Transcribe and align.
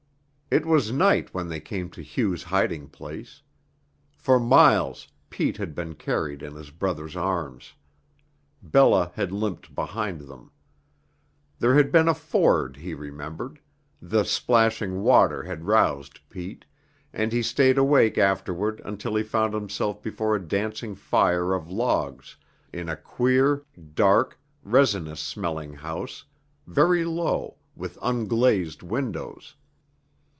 It 0.53 0.65
was 0.65 0.91
night 0.91 1.33
when 1.33 1.47
they 1.47 1.61
came 1.61 1.89
to 1.91 2.01
Hugh's 2.03 2.43
hiding 2.43 2.89
place. 2.89 3.41
For 4.17 4.37
miles 4.37 5.07
Pete 5.29 5.55
had 5.55 5.73
been 5.73 5.95
carried 5.95 6.43
in 6.43 6.55
his 6.55 6.71
brother's 6.71 7.15
arms. 7.15 7.71
Bella 8.61 9.13
had 9.15 9.31
limped 9.31 9.73
behind 9.73 10.19
them. 10.27 10.51
There 11.57 11.75
had 11.75 11.89
been 11.89 12.09
a 12.09 12.13
ford, 12.13 12.75
he 12.75 12.93
remembered; 12.93 13.59
the 14.01 14.25
splashing 14.25 14.99
water 15.03 15.43
had 15.43 15.63
roused 15.63 16.19
Pete, 16.29 16.65
and 17.13 17.31
he 17.31 17.41
stayed 17.41 17.77
awake 17.77 18.17
afterward 18.17 18.81
until 18.83 19.15
he 19.15 19.23
found 19.23 19.53
himself 19.53 20.03
before 20.03 20.35
a 20.35 20.41
dancing 20.45 20.95
fire 20.95 21.53
of 21.53 21.71
logs 21.71 22.35
in 22.73 22.89
a 22.89 22.97
queer, 22.97 23.63
dark, 23.93 24.37
resinous 24.65 25.21
smelling 25.21 25.71
house, 25.75 26.25
very 26.67 27.05
low, 27.05 27.55
with 27.73 27.97
unglazed 28.01 28.83
windows. 28.83 29.55